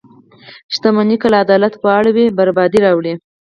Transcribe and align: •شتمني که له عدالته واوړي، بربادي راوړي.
•شتمني 0.73 1.15
که 1.21 1.27
له 1.31 1.37
عدالته 1.43 1.77
واوړي، 1.83 2.25
بربادي 2.37 2.79
راوړي. 2.85 3.13